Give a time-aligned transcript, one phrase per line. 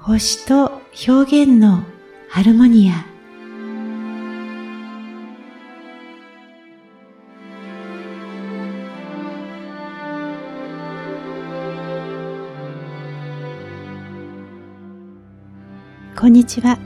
[0.00, 1.82] 星と表現の
[2.30, 3.04] ハルモニア。
[16.18, 16.78] こんにちは。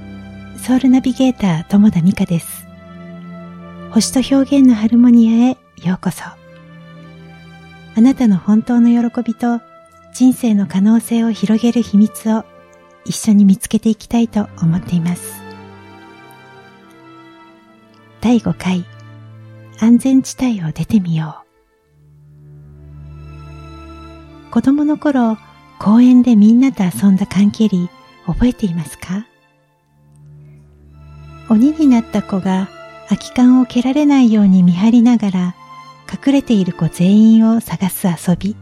[0.57, 2.67] ソウルナビゲーター友田美香です。
[3.93, 6.25] 星と表現のハルモニアへようこそ。
[6.25, 9.61] あなたの本当の喜びと
[10.15, 12.45] 人生の可能性を広げる秘密を
[13.05, 15.43] 一緒に見つけていきたいと思っています。
[18.21, 18.85] 第5回
[19.81, 21.43] 安全地帯を出てみよ
[24.49, 24.51] う。
[24.53, 25.39] 子供の頃、
[25.79, 27.89] 公園でみんなと遊んだ缶蹴り
[28.27, 29.27] 覚えていますか？
[31.49, 32.69] 鬼になった子が
[33.09, 35.55] 空き缶を蹴られないように見張りながら
[36.09, 38.55] 隠れている子全員を探す遊び。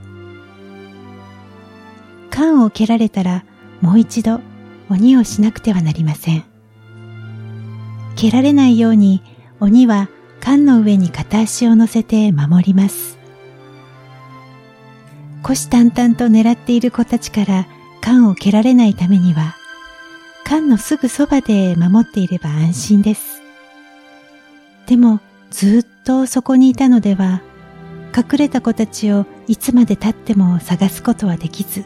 [2.31, 3.45] 缶を蹴られたら
[3.81, 4.41] もう一度
[4.89, 6.45] 鬼をしなくてはなりません。
[8.17, 9.23] 蹴られないように
[9.61, 10.09] 鬼は
[10.41, 13.19] 缶の上に片足を乗せて守ります。
[15.43, 17.67] 虎視眈々と狙っている子たちから
[18.01, 19.57] 缶を蹴られないためには、
[20.45, 23.43] 缶のすぐそばで守っていれば安心です。
[24.87, 25.21] でも
[25.51, 27.43] ずっとそこにいたのでは、
[28.17, 31.85] 隠れた子たちをいつまで経っても探すことはできず、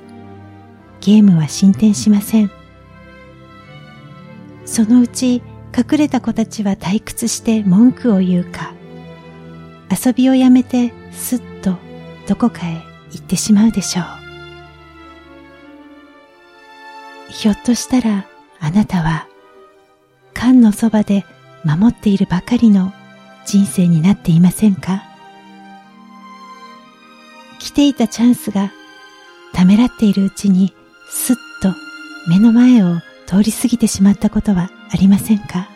[1.04, 2.50] ゲームは進展しません。
[4.64, 5.42] そのうち
[5.76, 8.72] 隠れた子たちは退屈して文句を言うか、
[9.90, 11.76] 遊びをやめてすっと
[12.26, 14.04] どこかへ行ってしまうでしょう。
[17.30, 18.26] ひょっとしたら
[18.58, 19.28] あなたは
[20.32, 21.26] 缶のそばで
[21.64, 22.94] 守っているばかりの
[23.44, 25.02] 人生になっていませんか？
[27.58, 28.72] 来ていたチャンスが
[29.52, 30.74] ためらっているうちに
[31.08, 31.74] すっと
[32.28, 35.68] 目の前を通り過ぎてしまったことはありませんか？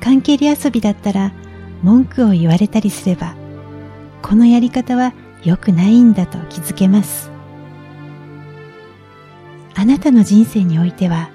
[0.00, 1.32] 関係り遊びだったら
[1.82, 3.34] 文句を言われたりすれば
[4.22, 5.12] このやり方は
[5.44, 7.30] 良くないんだと気づけます
[9.74, 11.30] あなたの人生においては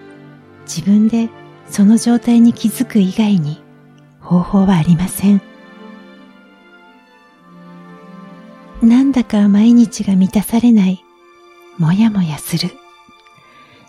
[0.66, 1.30] 自分で
[1.68, 3.62] その状態に気づく以外に
[4.20, 5.42] 方法はありません。
[8.86, 11.04] なんだか毎日が満たされない、
[11.78, 12.72] もやもやする。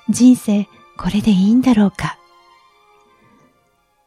[0.09, 2.19] 人生これでいいんだろうか。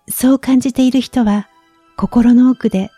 [0.10, 1.48] そう感じている人は
[1.96, 2.90] 心の奥で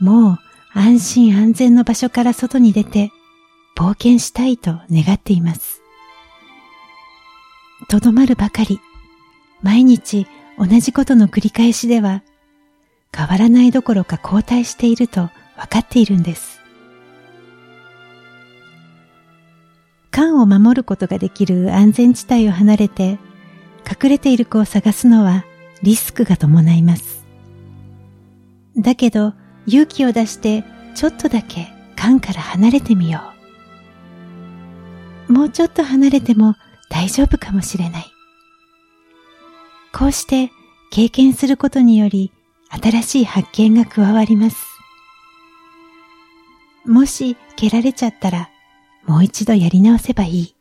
[0.00, 0.38] もう
[0.72, 3.10] 安心安全の場所から外に出て
[3.76, 5.82] 冒険したいと願っています。
[7.88, 8.80] とどまるばかり、
[9.60, 10.26] 毎日
[10.58, 12.22] 同じことの繰り返しでは
[13.14, 16.61] 変わらないどころか後退していると分かっているんです。
[20.22, 23.18] 缶を守ることができる安全地帯を離れて
[23.84, 25.44] 隠れている子を探すのは
[25.82, 27.26] リスクが伴います。
[28.76, 29.34] だけど
[29.66, 30.62] 勇気を出して
[30.94, 31.66] ちょっとだけ
[31.96, 33.20] 缶から離れてみよ
[35.28, 35.32] う。
[35.32, 36.54] もうちょっと離れても
[36.88, 38.04] 大丈夫かもしれない。
[39.92, 40.52] こうして
[40.92, 42.30] 経験することにより
[42.70, 44.56] 新しい発見が加わります。
[46.86, 48.50] もし蹴られちゃったら
[49.06, 50.56] もう一度やり直せばいい。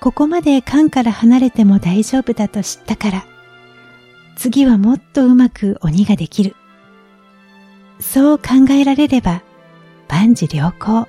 [0.00, 3.26] ここまで缶から離れても大丈夫だと知ったから、
[4.36, 6.54] 次はもっとうまく鬼ができる。
[8.00, 9.42] そう考えられれば
[10.08, 11.08] 万事良好。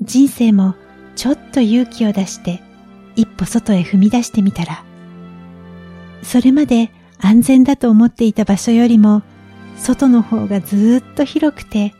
[0.00, 0.76] 人生も
[1.16, 2.62] ちょっと勇気を出して
[3.16, 4.84] 一歩外へ踏み出してみたら、
[6.22, 9.22] それまで安全だと思っていた場所よりも
[9.76, 11.94] 外の方がずっと広くて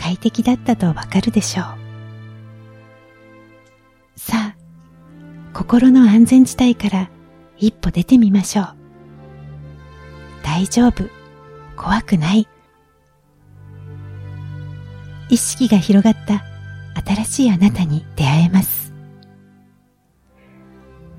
[0.00, 1.66] 快適だったとわかるでしょう。
[4.16, 4.56] さあ、
[5.52, 7.10] 心の安全地帯から
[7.58, 8.74] 一歩出てみましょう。
[10.42, 11.04] 大丈夫、
[11.76, 12.48] 怖くない。
[15.28, 16.42] 意識が広がった
[17.14, 18.92] 新しいあなたに出会えます。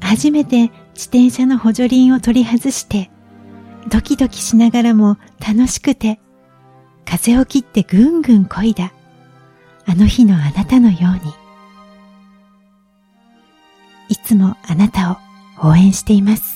[0.01, 3.11] 初めて自転車の補助輪を取り外して、
[3.89, 6.19] ドキドキしながらも楽しくて
[7.11, 8.93] 風を切ってぐんぐんこいだ。
[9.85, 11.33] あの日のあなたのように。
[14.07, 15.11] いつもあなた
[15.61, 16.50] を応援しています。